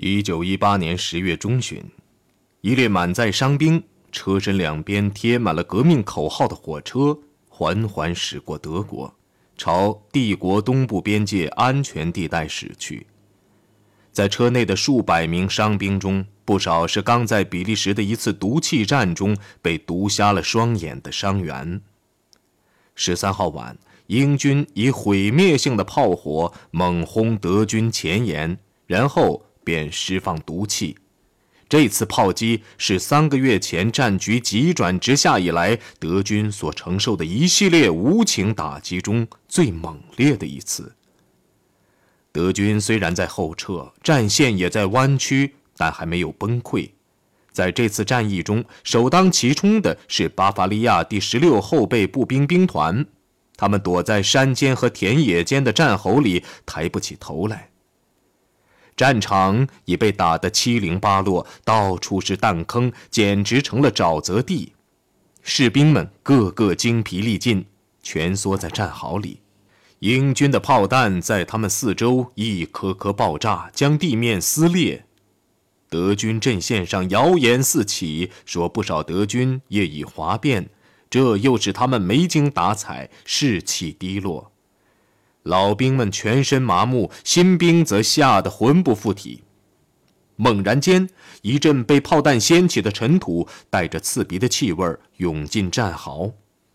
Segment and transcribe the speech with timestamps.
[0.00, 1.82] 一九一八年十月中旬，
[2.60, 9.12] 一列满载伤兵、车身两边贴满了革命口号的火车缓缓驶过德国，
[9.56, 13.08] 朝帝国东部边界安全地带驶去。
[14.12, 21.80] 在车内的数百名伤兵中，不少是刚在比利时的一次毒气战中被毒瞎了双眼的伤员。
[22.94, 23.76] 十三号晚，
[24.06, 28.56] 英军以毁灭性的炮火猛轰德军前沿，
[28.86, 29.42] 然后。
[29.68, 30.96] 便释放毒气，
[31.68, 40.94] 这次炮击是三个月前战局急转直下以来德军所承受的一系列无情打击中最猛烈的一次。
[42.32, 46.88] 德军虽然在后撤，战线也在弯曲，但还没有崩溃。
[47.52, 53.04] 在这次战役中，首当其冲的是巴伐利亚第十六后备步兵兵团，
[53.58, 57.68] 他们躲在山间和田野间的战壕里，抬不起头来。
[58.98, 64.72] 战场已被打得七零八落，到处是弹坑，简直成了沼泽地。
[65.44, 67.64] 士兵们个个精疲力尽，
[68.02, 69.40] 蜷缩在战壕里。
[70.00, 75.04] 英军的炮弹在他们四周一颗颗爆炸，将地面撕裂。
[75.88, 80.68] 德军阵线上谣言四起，说不少德军业已哗变，
[81.08, 84.50] 这又使他们没精打采，士气低落。
[85.42, 89.44] 老兵们全身麻木，新兵则吓得魂不附体。
[90.36, 91.08] 猛然间，
[91.42, 96.32] 一阵被炮弹掀起的尘土带着刺鼻的气味涌进战壕。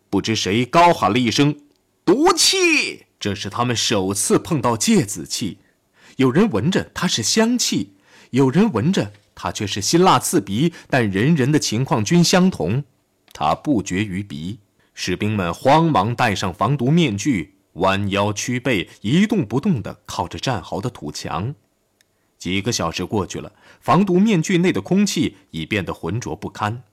[0.10, 1.56] 不知谁高喊了一声
[2.04, 5.60] ：“毒气！”这是他们首次碰到芥子气。
[6.18, 7.94] 有人闻着它是香气，
[8.32, 10.74] 有人闻着它却是辛辣刺鼻。
[10.90, 12.84] 但人人的情况均相同，
[13.32, 14.60] 它不绝于鼻。
[14.94, 17.53] 士兵们慌忙戴上防毒面具。
[17.74, 21.56] 弯腰屈背，一动不动地靠着战壕的土墙。
[22.38, 26.84] 几个小时过去了，防毒面具内的空气已变得浑浊不堪。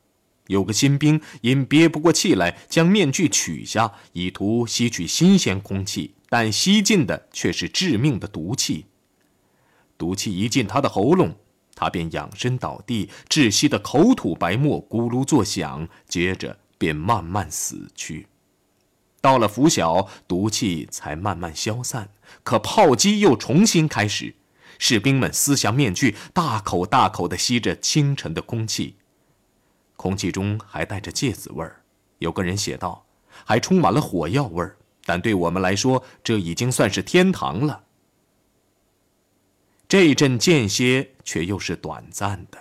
[0.46, 8.86] 有个新兵因憋不过气来，将面具取下，以图吸取新鲜空气，但吸进的却是致命的毒气。
[9.98, 11.36] 毒气一进他的喉咙，
[11.74, 18.26] 他便仰身倒地，窒息的口吐白沫，咕噜作响，接着便慢慢死去。
[19.20, 22.10] 到了拂晓，毒气才慢慢消散，
[22.42, 24.34] 可炮击又重新开始。
[24.78, 28.97] 士兵们撕下面具，大口大口地吸着清晨的空气，
[29.97, 31.82] 空气中还带着芥子味儿。
[32.19, 33.04] 有个人写道
[33.44, 37.84] ：“还充满了火药味儿。”但对我们来说，这已经算是天堂了。
[39.87, 42.58] 这一阵间歇却又是短暂的，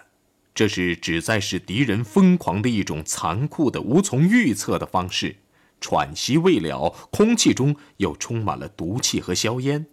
[0.54, 5.38] 这是旨在使敌人疯狂的一种残酷的、无从预测的方式。
[5.80, 9.86] 喘息未了，空气中又充满了毒气和硝烟。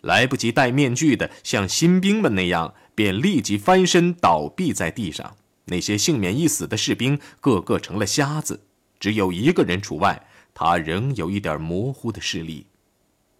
[0.00, 5.36] 来不及戴面具的，像新兵们那样，便立即翻身倒闭在地上。
[5.66, 8.64] 那些幸免一死的士兵，个个成了瞎子，
[8.98, 12.66] 只有一个人除外，他仍有一点模糊的视力。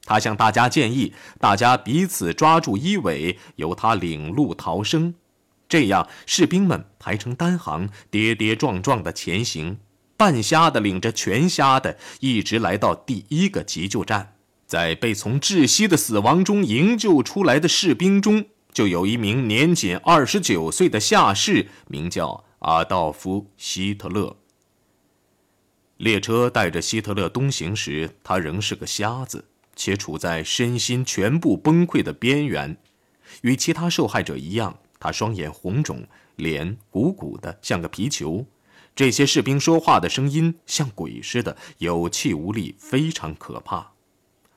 [0.04, 5.14] 他向大家建议，大家彼此抓住衣尾，由他领路逃生。
[5.68, 9.78] 这样，士兵们排成单行，跌跌撞撞地前行。
[10.20, 14.34] 半瞎的领着全瞎的，一直来到第一个急救站。
[14.66, 24.36] 在被从窒息的死亡中营救出来的士兵中，就有一名年仅二十九岁的下士，名叫阿道夫·希特勒。
[25.97, 32.76] 列车带着希特勒东行时，他仍是个瞎子，且处在身心全部崩溃的边缘。
[33.41, 38.44] 与其他受害者一样，他双眼红肿，脸鼓鼓的，像个皮球。
[38.95, 43.93] 这些士兵说话的声音像鬼似的，有气无力，非常可怕。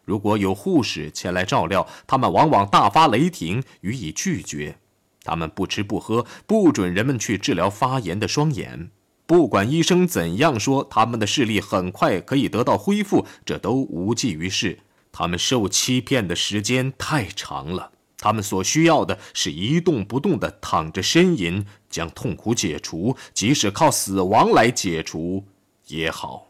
[0.04, 4.78] 如果有护士前来照料，他们往往大发雷霆，予以拒绝。
[5.24, 8.92] 他们不吃不喝，不准人们去治疗发炎的双眼。
[9.26, 14.80] 不管医生怎样说，他们的视力很快可以得到恢复，这都无济于事。
[15.14, 17.93] 他们受欺骗的时间太长了。
[18.23, 25.43] 他们所需要的是一动不动地躺着呻吟，将痛苦解除，即使靠死亡来解除
[25.87, 26.47] 也好。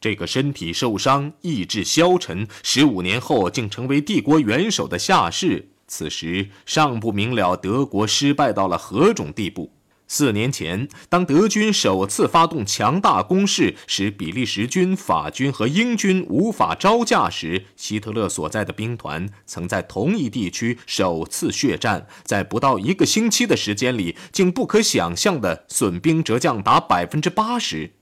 [0.00, 9.72] 这个身体受伤、意志消沉，十五年后竟成为帝国元首的下士，此时尚不明了德国失败到了何种地步。
[10.12, 27.92] 四年前，当德军首次发动强大攻势，使比利时军、法军和英军无法招架时，希特勒所在的兵团曾在同一地区首次血战，在不到一个星期的时间里，竟不可想象的损兵折将达百分之八十。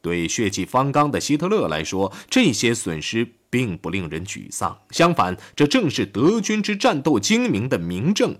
[0.00, 8.36] 对血气方刚的希特勒来说，这些损失并不令人沮丧，相反，这正是德军之战斗精明的明证。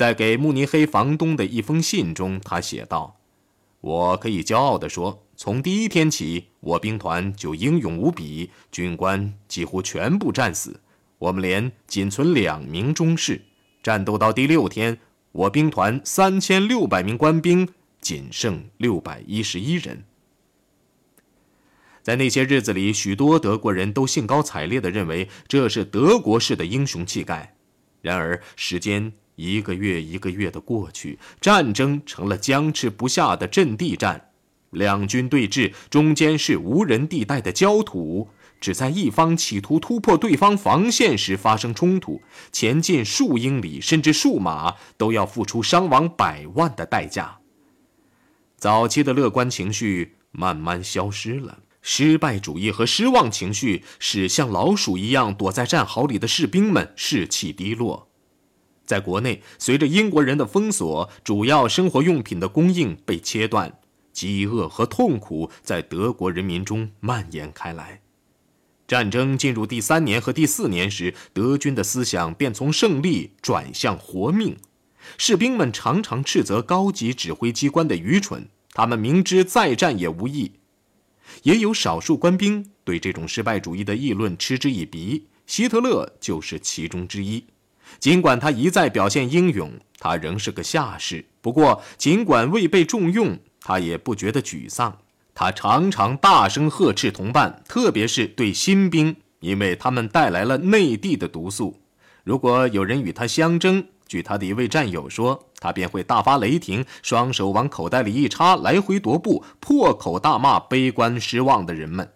[0.00, 3.20] 在给慕尼黑房东的一封信中，他写道
[3.82, 10.80] ：“我可以骄傲地说，从第一天起，我兵团就英勇无比，军官几乎全部战死，
[11.18, 13.42] 我们连仅存两名中士。
[13.82, 14.98] 战斗到第六天，
[15.32, 17.68] 我兵团三千六百名官兵
[18.00, 20.04] 仅剩六百一十一人。”
[22.00, 27.54] 在那些日子里，许多德国人都兴高采烈地认为这是德国式的英雄气概。
[28.00, 34.30] 然而，时间一个月一个月的过去，战争成了僵持不下的阵地战，
[34.70, 38.28] 两军对峙，中间是无人地带的焦土，
[38.60, 42.20] 只在一方企图突破对方防线时发生冲突，
[42.52, 47.38] 前进数英里甚至数码都要付出伤亡百万的代价。
[48.58, 51.60] 早期的乐观情绪慢慢消失了。
[51.82, 58.09] 失败主义和失望情绪使像老鼠一样躲在战壕里的士兵们士气低落。
[58.90, 63.78] 在国内，随着英国人的封锁，主要生活用品的供应被切断，
[64.12, 68.00] 饥饿和痛苦在德国人民中蔓延开来。
[68.88, 74.56] 战争进入第三年和第四年时，德军的思想便从胜利转向活命。
[75.16, 80.54] 士兵们常常斥责高级指挥机关的愚蠢，他们明知再战也无益。
[81.44, 87.44] 也有少数官兵对这种失败主义的议论嗤之以鼻，希特勒就是其中之一。
[87.98, 91.24] 尽管他一再表现英勇，他仍是个下士。
[91.40, 94.98] 不过，尽管未被重用，他也不觉得沮丧。
[95.34, 101.80] 他常常大声呵斥同伴，特别是对新兵，因为他们带来了内地的毒素。
[102.24, 112.10] 如果有人与他相争，据他的一位战友说，他便会大发雷霆，双手往口袋里一插，来回踱步，破口大骂悲观失望的人们。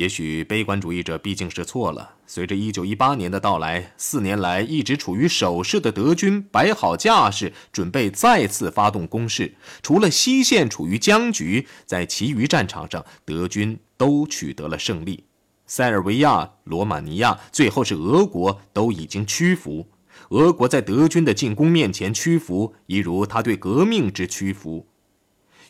[0.00, 2.14] 也许悲观主义者毕竟是错了。
[2.26, 9.56] 随着1918年的到来，四年来一直处于守势的德军摆好架势，准备再次发动攻势。
[9.82, 15.24] 除了西线处于僵局，在其余战场上，德军都取得了胜利。
[15.66, 19.86] 塞尔维亚、罗马尼亚，最后是俄国，都已经屈服。
[20.30, 24.86] 俄国在德军的进攻面前屈服，一如他对革命之屈服。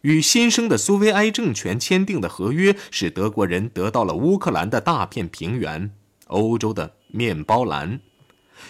[0.02, 5.90] 与新生的苏维埃政权签订的合约，使德国人得到了乌克兰的大片平原、
[6.26, 8.00] 欧洲的面包篮。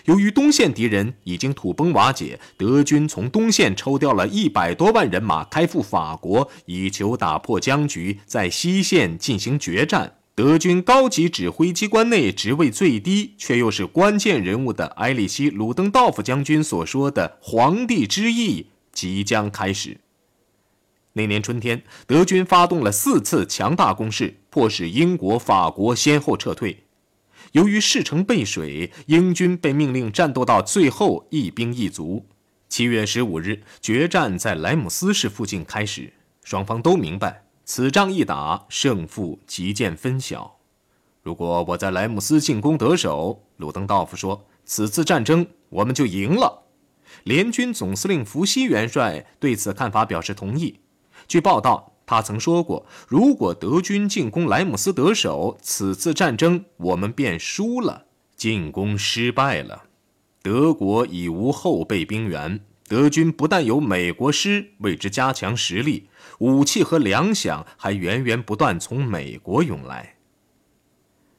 [0.05, 10.15] 由于东线敌人已经土崩瓦解，德军从东线抽调了一百多万人马开赴法国，以求打破僵局，在西线进行决战。
[10.37, 19.99] 德军高级指挥机关内职位最低却又是关键人物的埃里希·鲁登道夫将军所说的“皇帝之役”即将开始。
[21.15, 26.85] 那年春天，德军发动了四次强大攻势，迫使英国、法国先后撤退。
[27.53, 32.27] 由于事成背水，英军被命令战斗到最后一兵一卒。
[32.69, 36.13] 七月十五日，决战在莱姆斯市附近开始，
[36.45, 37.43] 双方都明白。
[37.65, 40.59] 此仗一打，胜负即见分晓。
[41.23, 46.63] 如果我在莱姆斯进攻得手，鲁登道夫说，此次战争我们就赢了。
[47.25, 50.79] 联军总司令福西元帅对此看法表示同意。
[51.31, 58.07] 据报道，他曾说过，如果德军进攻莱姆斯得手，此次战争我们便输了。
[58.37, 59.85] 进攻失败了，
[60.43, 62.59] 德国已无后备兵源。
[62.89, 66.09] 德军不但有美国师为之加强实力，
[66.41, 70.17] 武器和粮饷还源源不断从美国涌来。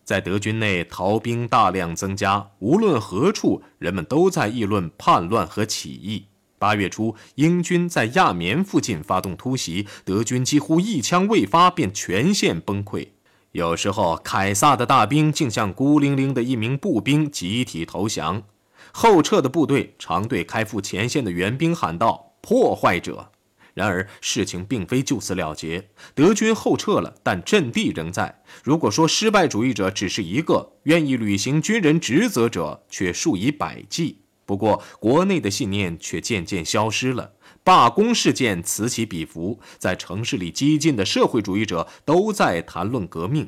[0.06, 6.28] 在德军内，逃兵大量增加，无论何处，人们都在议论叛乱和起义。
[6.62, 13.08] 八月初，英军在亚眠附近发动突袭，德军几乎一枪未发便全线崩溃。
[13.54, 18.44] 有时候，凯撒的大兵竟像孤零零的一名步兵集体投降。
[18.92, 23.32] 后撤的部队常对开赴前线的援兵喊道：“破坏者！”
[23.74, 28.44] 然而事情并非就此了结，德军后撤了，但阵地仍在。
[28.64, 34.21] 如果说失败主义者只是一个，愿意履行军人职责者却数以百计。
[34.52, 37.32] 不过，国内的信念却渐渐消失了，
[37.64, 43.48] 罢工事件此起彼伏，在城市里激进的社会主义者都在谈论革命。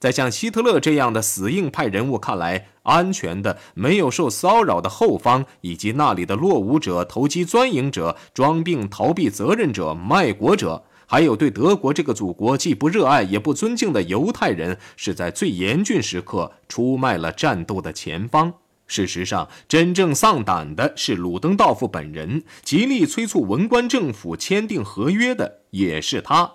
[0.00, 18.54] 在像希特勒这样的死硬派人物看来，安全的、没有受骚扰的后方，以及那里的落伍者、投机钻营者、装病逃避责任者、卖国者，还有对德国这个祖国既不热爱也不尊敬的犹太人，是在最严峻时刻出卖了战斗的前方。
[18.90, 26.54] 事实上，真正丧胆的是鲁登道夫本人，极力催促文官政府签订合约的也是他。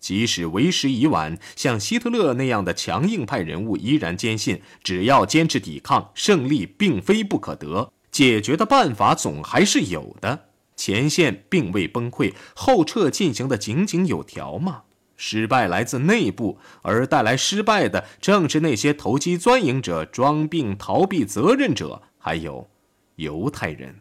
[0.00, 7.92] 即使为时已晚，像希特勒那样的强硬派人物依然坚信，只要坚持抵抗，胜利并非不可得。
[8.10, 10.46] 解决的办法总还是有的。
[10.76, 14.84] 前线并未崩溃，后撤进行的井井有条嘛。
[15.16, 22.68] 失败来自内部，而带来失败的正是那些投机钻营者、装病逃避责任者，还有
[23.16, 23.96] 犹太人。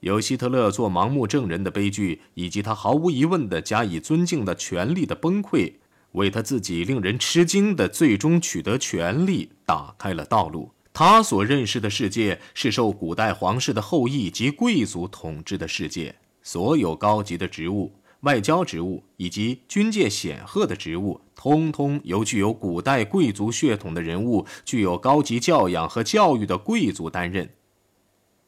[0.00, 5.74] 有希特勒做盲目证人的悲剧，以及他毫无疑问的加以尊敬的权力的崩溃，
[6.12, 10.72] 为他自己令人吃惊的最终取得权力打开了道路。
[10.92, 17.92] 他所认识的世界是受古代皇室的后裔及贵族统治的世界，所有高级的职务。
[18.22, 27.50] 外交职务以及军界显赫的职务，通通由具有古代贵族血统的人物、具有高级教养和教育的贵族担任。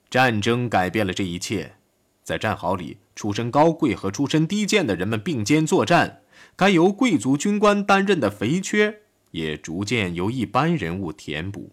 [0.09, 1.75] 战争改变了这一切，
[2.23, 6.21] 在战壕里，出身高贵和出身低贱的人们并肩作战，
[6.55, 9.01] 该由贵族军官担任的肥缺
[9.33, 11.73] 也逐渐由一般人物填补。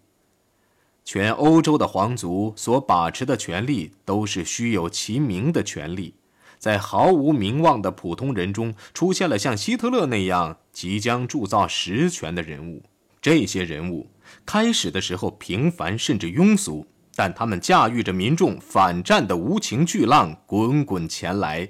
[1.06, 6.16] 全欧洲的皇族所把持的权力，都是虚有其名的权力。
[6.62, 12.84] 在毫无名望的普通人中，出现了像希特勒那样即将铸造实权的人物。
[13.20, 14.12] 这些人物
[14.46, 21.68] 开始的时候平凡甚至庸俗，但他们驾驭着民众反战的无情巨浪，滚滚前来。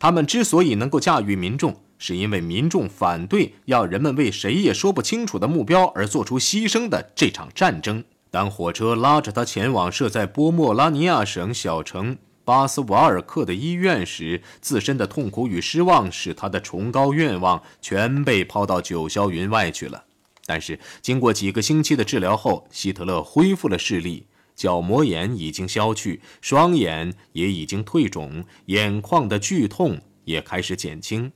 [0.00, 8.02] 他们之所以能够驾驭民众，是因为民众反对要人们为谁也说不清楚的目标而做出牺牲的这场战争。
[8.28, 12.18] 当火车拉着他前往设在波莫拉尼亚省小城。
[12.44, 20.04] 巴斯瓦尔克的医院时，自身的痛苦与失望使他的崇高愿望全被抛到九霄云外去了。
[20.44, 31.30] 但是，经过几个星期的治疗后，希特勒恢复了视力，角膜炎已经消去，双眼也已经退肿，眼眶的剧痛也开始减轻。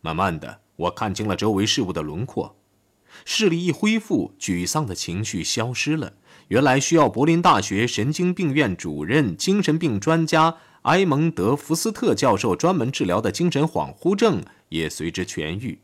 [0.00, 2.56] 慢慢的，我看清了周围事物的轮廓，
[3.26, 6.14] 视力一恢复，沮丧的情绪消失了。
[6.48, 15.80] 原来需要柏林大学神经病院主任、精神病专家埃蒙德·福斯特教授专门治疗的精神恍惚症也随之痊愈。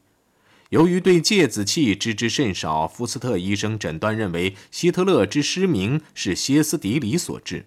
[0.70, 7.66] 由于对芥子气知之甚少，福斯特医生诊断认为希特勒之失明是歇斯底里所致。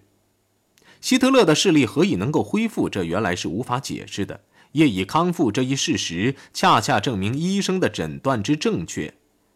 [1.01, 2.89] 希特勒的视力何以能够恢复？
[2.89, 4.41] 这原来是无法解释的。
[4.71, 9.13] 业已康复这一事实，恰恰证明医生的诊断之正确。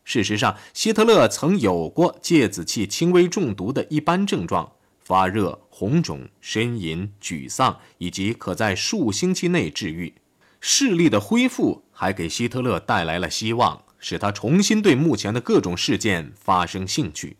[0.10, 10.12] 事实上，希特勒曾有过芥子气轻微中毒的一般症状：发热、红肿、呻吟、沮丧，以及可在数星期内治愈。
[10.60, 17.38] 视力的恢复还给希特勒带来了希望，使他重新对目前的各种事件发生兴趣。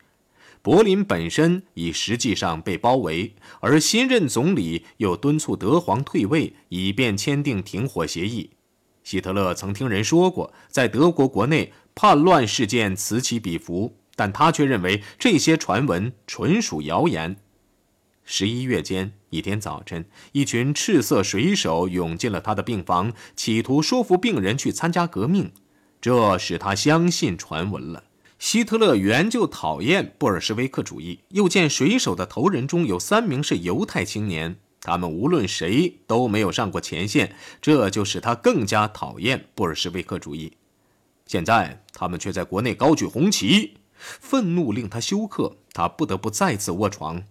[0.62, 8.52] 柏林本身已实际上被包围，而新任总理又敦促德皇退位，以便签订停火协议。
[9.04, 11.74] 希特勒曾听人说过，在德国国内。
[12.02, 17.36] 叛乱事件此起彼伏，但他却认为这些传闻纯属谣言。
[18.24, 25.52] 十一月间一天早晨，一群赤色水手涌进了他的病房，企图说服病人去参加革命，
[26.00, 28.06] 这使他相信传闻了。
[28.38, 40.54] 希特勒原就讨厌布尔什维克主义，又见水手的头人中有三名是犹太青年，他们无论谁都没有上过前线，这就使他更加讨厌布尔什维克主义。
[41.30, 47.24] 现在他们却在国内高举红旗，愤怒令他休克，他不得不再次卧床。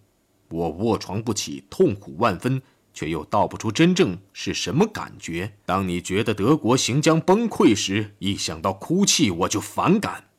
[0.47, 2.61] 我卧床不起，痛苦万分，
[2.93, 5.51] 却又道不出真正是什么感觉。
[5.65, 10.29] 当你觉得德国行将崩溃时，一想到哭泣，我就反感。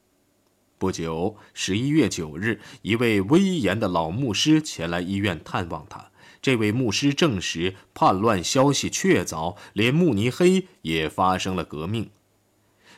[0.78, 6.06] 不久，十一月九日，一位威严的老牧师前来医院探望他。
[6.40, 12.08] 这位牧师证实叛乱消息确凿，连慕尼黑也发生了革命。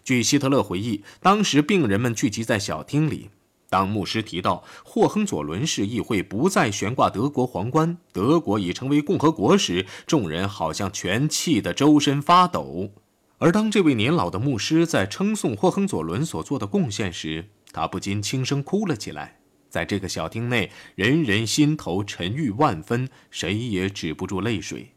[0.04, 3.30] 据希特勒回忆，当时病人们聚集在小厅里。
[3.68, 12.90] 当牧师提到霍亨佐伦市议会不再悬挂德国皇冠，德国已成为共和国时，众人好像全气得周身发抖。
[13.38, 19.38] 而当这位年老的牧师在称颂霍亨佐伦所做的贡献时，他不禁轻声哭了起来。
[19.70, 24.92] 在这个小厅内，人人心头沉郁万分，谁也止不住泪水。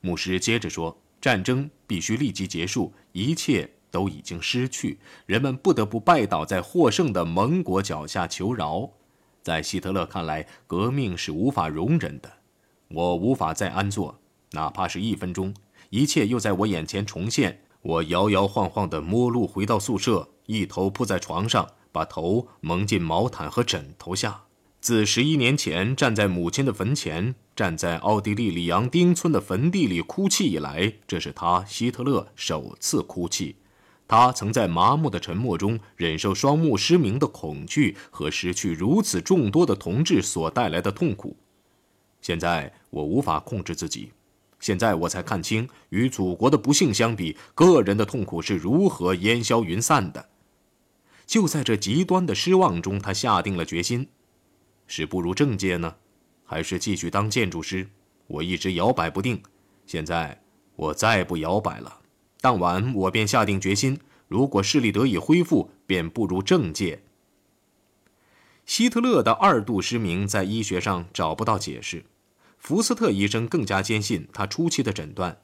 [0.00, 8.90] 牧师接着说：“战争必须立即结束，一切。”都已经失去，人们不得不拜倒在获胜的盟国脚下求饶。
[9.42, 12.30] 在希特勒看来，革命是无法容忍的。
[12.88, 14.20] 我无法再安坐，
[14.52, 15.54] 哪怕是一分钟。
[15.90, 17.62] 一切又在我眼前重现。
[17.82, 24.42] 我摇摇晃晃地摸路回到宿舍，一头扑在床上，把头蒙进毛毯和枕头下。
[24.80, 33.56] 自十一年前站在母亲的坟前，站在奥地利里昂丁村的坟地里哭泣以来，这是他希特勒首次哭泣。
[34.10, 41.36] 他曾在麻木的沉默中忍受双目失明的恐惧和失去如此众多的同志所带来的痛苦。
[42.20, 44.10] 现在我无法控制自己，
[44.58, 50.28] 现在我才看清，与祖国的不幸相比，个人的痛苦是如何烟消云散的。
[51.24, 54.08] 就在这极端的失望中，他下定了决心：
[54.88, 55.94] 是步入政界呢，
[56.44, 57.88] 还是继续当建筑师？
[58.26, 59.40] 我一直摇摆不定，
[59.86, 60.42] 现在
[60.74, 61.99] 我再不摇摆了。
[62.40, 67.02] 当晚，我便下定决心：如果视力得以恢复，便步入政界。
[68.64, 72.04] 希特勒的二度失明在医学上找不到解释，
[72.56, 75.38] 福斯特医生更加坚信他初期的诊断，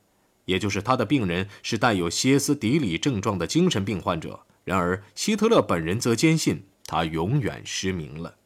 [0.45, 4.41] 也就是他的病人是带有歇斯底里症状的精神病患者。
[4.65, 8.37] 然而，希特勒本人则坚信他永远失明了。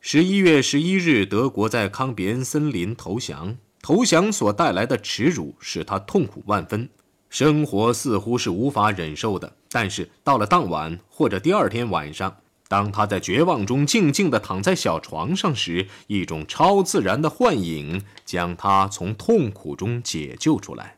[0.00, 3.58] 十一月十一日，德国在康比恩森林投降。
[3.86, 6.90] 投降所带来的耻辱使他痛苦万分，
[7.30, 9.54] 生活似乎是无法忍受的。
[9.70, 20.96] 但是到了当晚或者第二天晚上，当他在绝望中静静地躺在小床上时，一种超自然的幻影将他从痛苦中解救出来。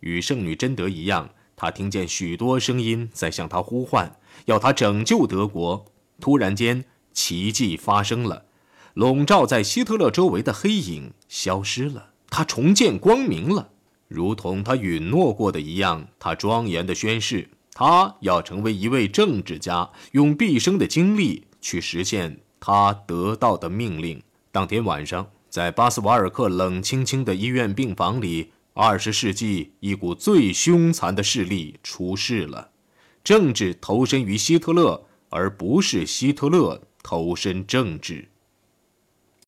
[0.00, 5.84] 与圣女贞德一样，他听见许多声音在向他呼唤，要他拯救德国。
[6.20, 8.46] 突然间，奇迹发生了。
[8.94, 13.70] 笼罩在希特勒周围的黑影消失了，他重见光明了，
[14.06, 16.06] 如同他允诺过的一样。
[16.20, 24.22] 他庄严地宣誓，他要成为一位政治家，用毕生的精力去实现他得到的命令。
[24.52, 32.70] 当天晚上，在巴斯瓦尔克冷清清的医院病房里，二十世纪一股最凶残的势力出世了：
[33.24, 38.28] 政治投身于希特勒，而不是希特勒投身政治。